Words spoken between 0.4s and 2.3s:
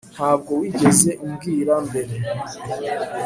wigeze umbwira mbere